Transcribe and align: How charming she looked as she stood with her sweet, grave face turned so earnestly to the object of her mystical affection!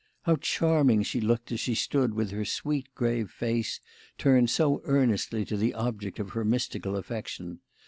How 0.23 0.37
charming 0.37 1.03
she 1.03 1.21
looked 1.21 1.51
as 1.51 1.59
she 1.59 1.75
stood 1.75 2.15
with 2.15 2.31
her 2.31 2.43
sweet, 2.43 2.87
grave 2.95 3.29
face 3.29 3.79
turned 4.17 4.49
so 4.49 4.81
earnestly 4.85 5.45
to 5.45 5.55
the 5.55 5.75
object 5.75 6.17
of 6.17 6.31
her 6.31 6.43
mystical 6.43 6.95
affection! 6.97 7.59